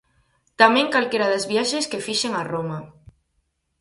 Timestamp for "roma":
2.53-2.77